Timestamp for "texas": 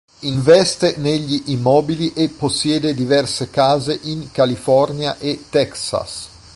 5.47-6.29